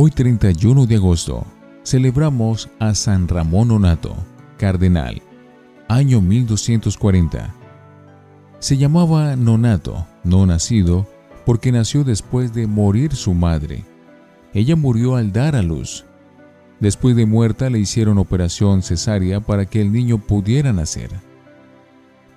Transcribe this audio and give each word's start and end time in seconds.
Hoy 0.00 0.12
31 0.12 0.86
de 0.86 0.94
agosto 0.94 1.44
celebramos 1.82 2.70
a 2.78 2.94
San 2.94 3.26
Ramón 3.26 3.72
Onato, 3.72 4.14
cardenal, 4.56 5.20
año 5.88 6.20
1240. 6.20 7.52
Se 8.60 8.76
llamaba 8.76 9.34
Nonato, 9.34 10.06
no 10.22 10.46
nacido, 10.46 11.04
porque 11.44 11.72
nació 11.72 12.04
después 12.04 12.54
de 12.54 12.68
morir 12.68 13.16
su 13.16 13.34
madre. 13.34 13.84
Ella 14.54 14.76
murió 14.76 15.16
al 15.16 15.32
dar 15.32 15.56
a 15.56 15.62
luz. 15.62 16.04
Después 16.78 17.16
de 17.16 17.26
muerta 17.26 17.68
le 17.68 17.80
hicieron 17.80 18.18
operación 18.18 18.82
cesárea 18.82 19.40
para 19.40 19.66
que 19.66 19.80
el 19.80 19.90
niño 19.90 20.18
pudiera 20.18 20.72
nacer. 20.72 21.10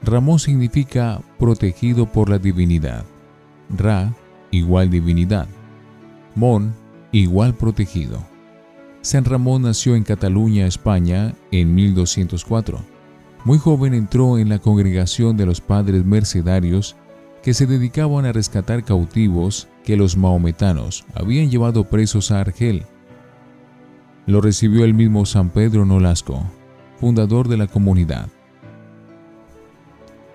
Ramón 0.02 0.40
significa 0.40 1.22
protegido 1.38 2.08
por 2.08 2.28
la 2.28 2.40
divinidad. 2.40 3.06
Ra, 3.70 4.12
igual 4.50 4.90
divinidad. 4.90 5.48
Mon, 6.34 6.81
igual 7.12 7.56
protegido. 7.56 8.20
San 9.02 9.26
Ramón 9.26 9.64
nació 9.64 9.96
en 9.96 10.04
Cataluña, 10.04 10.68
España, 10.68 11.34
en 11.52 11.74
1204. 11.74 12.80
Muy 13.44 13.58
joven 13.58 13.94
entró 13.94 14.38
en 14.38 14.50
la 14.50 14.60
congregación 14.60 15.36
de 15.36 15.48
los 15.48 15.62
padres 15.62 16.06
mercedarios 16.06 16.96
que 17.42 17.56
se 17.56 17.66
dedicaban 17.66 18.26
a 18.26 18.32
rescatar 18.32 18.84
cautivos 18.84 19.68
que 19.84 19.98
los 19.98 20.16
maometanos 20.16 21.06
habían 21.16 21.50
llevado 21.50 21.86
presos 21.86 22.32
a 22.32 22.40
Argel. 22.40 22.86
Lo 24.28 24.42
recibió 24.42 24.86
el 24.86 24.94
mismo 24.94 25.26
San 25.26 25.50
Pedro 25.50 25.86
Nolasco, 25.86 26.44
fundador 27.00 27.48
de 27.48 27.58
la 27.58 27.66
comunidad. 27.66 28.28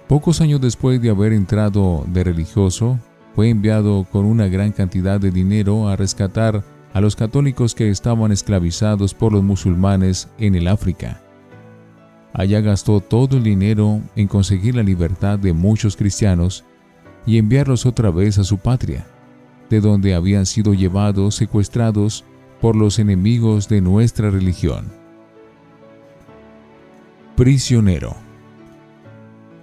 Pocos 0.09 0.41
años 0.41 0.61
después 0.61 1.01
de 1.01 1.11
haber 1.11 1.33
entrado 1.33 2.05
de 2.09 2.25
religioso, 2.25 2.99
fue 3.37 3.51
enviado 3.51 4.07
con 4.11 4.25
una 4.25 4.49
gran 4.49 4.73
cantidad 4.73 5.21
de 5.21 5.31
dinero 5.31 5.91
a 5.91 5.95
rescatar 5.95 6.65
a 6.95 7.03
los 7.03 7.15
católicos 7.15 7.75
que 7.75 7.91
estaban 7.91 8.33
esclavizados 8.33 9.13
por 9.13 9.35
los 9.35 9.43
musulmanes 9.43 10.31
en 10.39 10.55
el 10.55 10.67
África. 10.67 11.21
Allá 12.33 12.63
gastó 12.63 13.03
todo 13.03 13.37
el 13.37 13.43
dinero 13.43 14.01
en 14.17 14.27
conseguir 14.27 14.75
la 14.75 14.83
libertad 14.83 15.39
de 15.39 15.53
muchos 15.53 15.99
cristianos 15.99 16.65
y 17.27 17.37
enviarlos 17.37 17.85
otra 17.85 18.11
vez 18.11 18.39
a 18.39 18.45
su 18.45 18.57
patria, 18.57 19.07
de 19.69 19.83
donde 19.83 20.15
habían 20.15 20.47
sido 20.47 20.73
llevados 20.73 21.35
secuestrados 21.35 22.25
por 22.63 22.75
los 22.75 22.99
enemigos 22.99 23.69
de 23.69 23.83
nuestra 23.83 24.31
religión. 24.31 24.87
Prisionero 27.37 28.26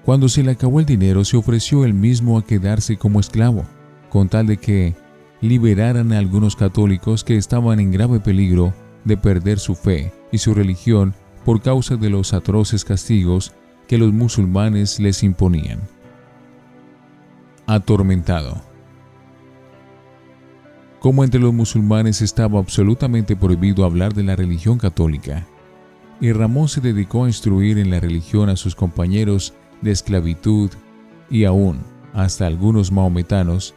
cuando 0.05 0.27
se 0.27 0.43
le 0.43 0.51
acabó 0.51 0.79
el 0.79 0.85
dinero, 0.85 1.23
se 1.23 1.37
ofreció 1.37 1.85
él 1.85 1.93
mismo 1.93 2.37
a 2.37 2.45
quedarse 2.45 2.97
como 2.97 3.19
esclavo, 3.19 3.63
con 4.09 4.27
tal 4.27 4.47
de 4.47 4.57
que 4.57 4.95
liberaran 5.41 6.11
a 6.11 6.17
algunos 6.17 6.55
católicos 6.55 7.23
que 7.23 7.37
estaban 7.37 7.79
en 7.79 7.91
grave 7.91 8.19
peligro 8.19 8.73
de 9.05 9.17
perder 9.17 9.59
su 9.59 9.75
fe 9.75 10.13
y 10.31 10.37
su 10.37 10.53
religión 10.53 11.13
por 11.45 11.61
causa 11.61 11.95
de 11.95 12.09
los 12.09 12.33
atroces 12.33 12.85
castigos 12.85 13.53
que 13.87 13.97
los 13.97 14.13
musulmanes 14.13 14.99
les 14.99 15.23
imponían. 15.23 15.79
Atormentado. 17.65 18.61
Como 20.99 21.23
entre 21.23 21.39
los 21.39 21.53
musulmanes 21.53 22.21
estaba 22.21 22.59
absolutamente 22.59 23.35
prohibido 23.35 23.83
hablar 23.83 24.13
de 24.13 24.23
la 24.23 24.35
religión 24.35 24.77
católica, 24.77 25.45
y 26.21 26.31
Ramón 26.31 26.69
se 26.69 26.79
dedicó 26.79 27.25
a 27.25 27.27
instruir 27.27 27.77
en 27.77 27.89
la 27.89 27.99
religión 27.99 28.49
a 28.49 28.55
sus 28.55 28.75
compañeros 28.75 29.53
de 29.83 29.91
esclavitud 29.91 30.71
y 31.29 31.45
aún 31.45 31.79
hasta 32.13 32.47
algunos 32.47 32.91
maometanos, 32.91 33.73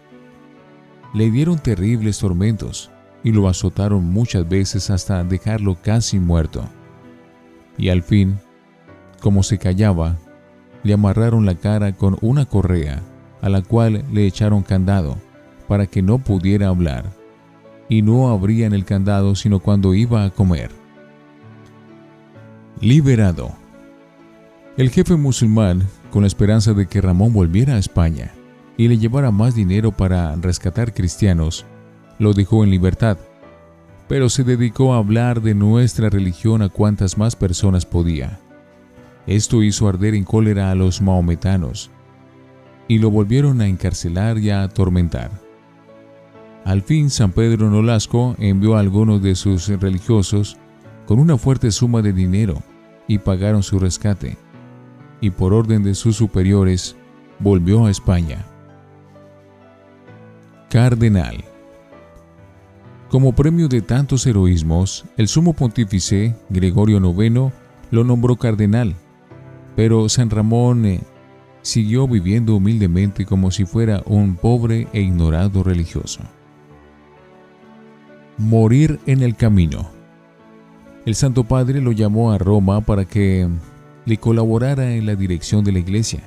le 1.14 1.30
dieron 1.30 1.58
terribles 1.58 2.18
tormentos 2.18 2.90
y 3.24 3.32
lo 3.32 3.48
azotaron 3.48 4.04
muchas 4.04 4.48
veces 4.48 4.90
hasta 4.90 5.24
dejarlo 5.24 5.76
casi 5.82 6.18
muerto. 6.18 6.64
Y 7.78 7.88
al 7.88 8.02
fin, 8.02 8.38
como 9.20 9.42
se 9.42 9.58
callaba, 9.58 10.16
le 10.82 10.92
amarraron 10.92 11.46
la 11.46 11.54
cara 11.54 11.92
con 11.92 12.16
una 12.20 12.44
correa 12.44 13.02
a 13.42 13.48
la 13.48 13.62
cual 13.62 14.04
le 14.12 14.26
echaron 14.26 14.62
candado 14.62 15.16
para 15.66 15.86
que 15.86 16.02
no 16.02 16.18
pudiera 16.18 16.68
hablar, 16.68 17.04
y 17.88 18.02
no 18.02 18.28
abrían 18.28 18.72
el 18.72 18.84
candado 18.84 19.34
sino 19.34 19.60
cuando 19.60 19.94
iba 19.94 20.24
a 20.24 20.30
comer. 20.30 20.70
Liberado. 22.80 23.52
El 24.76 24.90
jefe 24.90 25.16
musulmán, 25.16 25.82
con 26.16 26.22
la 26.22 26.28
esperanza 26.28 26.72
de 26.72 26.86
que 26.86 27.02
Ramón 27.02 27.34
volviera 27.34 27.74
a 27.74 27.78
España 27.78 28.32
y 28.78 28.88
le 28.88 28.96
llevara 28.96 29.30
más 29.30 29.54
dinero 29.54 29.92
para 29.92 30.34
rescatar 30.36 30.94
cristianos, 30.94 31.66
lo 32.18 32.32
dejó 32.32 32.64
en 32.64 32.70
libertad, 32.70 33.18
pero 34.08 34.30
se 34.30 34.42
dedicó 34.42 34.94
a 34.94 34.96
hablar 34.96 35.42
de 35.42 35.54
nuestra 35.54 36.08
religión 36.08 36.62
a 36.62 36.70
cuantas 36.70 37.18
más 37.18 37.36
personas 37.36 37.84
podía. 37.84 38.40
Esto 39.26 39.62
hizo 39.62 39.88
arder 39.88 40.14
en 40.14 40.24
cólera 40.24 40.70
a 40.70 40.74
los 40.74 41.02
maometanos 41.02 41.90
y 42.88 42.96
lo 42.98 43.10
volvieron 43.10 43.60
a 43.60 43.66
encarcelar 43.66 44.38
y 44.38 44.48
a 44.48 44.62
atormentar. 44.62 45.30
Al 46.64 46.80
fin 46.80 47.10
San 47.10 47.32
Pedro 47.32 47.68
Nolasco 47.68 48.36
envió 48.38 48.76
a 48.76 48.80
algunos 48.80 49.22
de 49.22 49.34
sus 49.34 49.68
religiosos 49.68 50.56
con 51.04 51.18
una 51.18 51.36
fuerte 51.36 51.70
suma 51.70 52.00
de 52.00 52.14
dinero 52.14 52.62
y 53.06 53.18
pagaron 53.18 53.62
su 53.62 53.78
rescate 53.78 54.38
y 55.20 55.30
por 55.30 55.52
orden 55.52 55.82
de 55.82 55.94
sus 55.94 56.16
superiores 56.16 56.96
volvió 57.38 57.86
a 57.86 57.90
España. 57.90 58.44
Cardenal. 60.70 61.44
Como 63.08 63.34
premio 63.34 63.68
de 63.68 63.82
tantos 63.82 64.26
heroísmos, 64.26 65.04
el 65.16 65.28
sumo 65.28 65.52
pontífice 65.52 66.34
Gregorio 66.48 66.98
IX 66.98 67.52
lo 67.90 68.04
nombró 68.04 68.36
cardenal, 68.36 68.96
pero 69.76 70.08
San 70.08 70.28
Ramón 70.28 70.84
eh, 70.86 71.00
siguió 71.62 72.08
viviendo 72.08 72.56
humildemente 72.56 73.24
como 73.24 73.50
si 73.50 73.64
fuera 73.64 74.02
un 74.06 74.34
pobre 74.36 74.88
e 74.92 75.00
ignorado 75.00 75.62
religioso. 75.62 76.20
Morir 78.38 78.98
en 79.06 79.22
el 79.22 79.36
camino. 79.36 79.88
El 81.06 81.14
Santo 81.14 81.44
Padre 81.44 81.80
lo 81.80 81.92
llamó 81.92 82.32
a 82.32 82.38
Roma 82.38 82.80
para 82.80 83.04
que 83.04 83.48
le 84.06 84.16
colaborara 84.18 84.94
en 84.94 85.04
la 85.04 85.16
dirección 85.16 85.64
de 85.64 85.72
la 85.72 85.80
iglesia. 85.80 86.22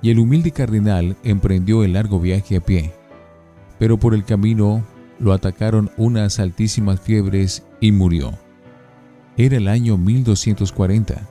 Y 0.00 0.10
el 0.10 0.18
humilde 0.18 0.52
cardenal 0.52 1.16
emprendió 1.22 1.84
el 1.84 1.92
largo 1.92 2.18
viaje 2.18 2.56
a 2.56 2.60
pie, 2.60 2.92
pero 3.78 3.98
por 3.98 4.14
el 4.14 4.24
camino 4.24 4.84
lo 5.18 5.32
atacaron 5.32 5.90
unas 5.96 6.38
altísimas 6.38 7.00
fiebres 7.00 7.64
y 7.80 7.92
murió. 7.92 8.32
Era 9.36 9.56
el 9.56 9.68
año 9.68 9.98
1240. 9.98 11.28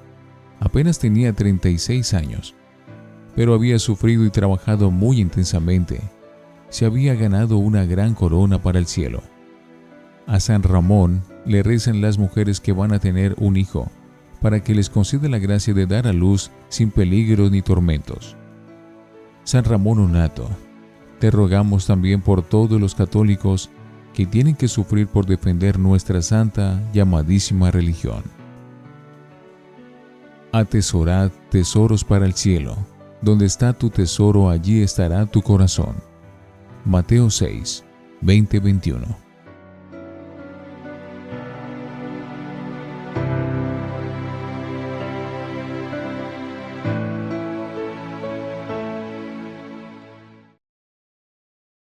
Apenas 0.59 0.99
tenía 0.99 1.33
36 1.33 2.13
años, 2.13 2.55
pero 3.35 3.53
había 3.53 3.79
sufrido 3.79 4.25
y 4.25 4.29
trabajado 4.29 4.91
muy 4.91 5.21
intensamente. 5.21 6.01
Se 6.69 6.85
había 6.85 7.15
ganado 7.15 7.57
una 7.57 7.85
gran 7.85 8.15
corona 8.15 8.61
para 8.61 8.79
el 8.79 8.85
cielo. 8.85 9.23
A 10.27 10.39
San 10.39 10.63
Ramón 10.63 11.23
le 11.45 11.63
rezan 11.63 12.01
las 12.01 12.17
mujeres 12.17 12.59
que 12.59 12.73
van 12.73 12.93
a 12.93 12.99
tener 12.99 13.35
un 13.37 13.57
hijo 13.57 13.89
para 14.41 14.61
que 14.63 14.73
les 14.73 14.89
conceda 14.89 15.29
la 15.29 15.39
gracia 15.39 15.73
de 15.73 15.85
dar 15.85 16.07
a 16.07 16.13
luz 16.13 16.51
sin 16.69 16.91
peligros 16.91 17.51
ni 17.51 17.61
tormentos. 17.61 18.35
San 19.43 19.63
Ramón 19.63 19.99
Onato, 19.99 20.49
te 21.19 21.31
rogamos 21.31 21.85
también 21.85 22.21
por 22.21 22.41
todos 22.41 22.81
los 22.81 22.95
católicos 22.95 23.69
que 24.13 24.25
tienen 24.25 24.55
que 24.55 24.67
sufrir 24.67 25.07
por 25.07 25.25
defender 25.25 25.79
nuestra 25.79 26.21
santa 26.21 26.81
y 26.93 26.99
amadísima 26.99 27.71
religión. 27.71 28.23
Atesorad 30.51 31.31
tesoros 31.49 32.03
para 32.03 32.25
el 32.25 32.33
cielo, 32.33 32.75
donde 33.21 33.45
está 33.45 33.71
tu 33.73 33.89
tesoro 33.89 34.49
allí 34.49 34.81
estará 34.81 35.25
tu 35.25 35.41
corazón. 35.41 35.95
Mateo 36.83 37.29
6, 37.29 37.83
20-21 38.21 39.30